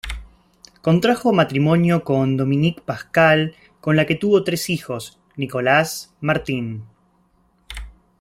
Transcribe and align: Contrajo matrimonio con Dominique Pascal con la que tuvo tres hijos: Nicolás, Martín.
Contrajo 0.81 1.31
matrimonio 1.31 2.03
con 2.03 2.35
Dominique 2.35 2.81
Pascal 2.83 3.53
con 3.79 3.95
la 3.95 4.07
que 4.07 4.15
tuvo 4.15 4.43
tres 4.43 4.71
hijos: 4.71 5.19
Nicolás, 5.35 6.11
Martín. 6.21 6.87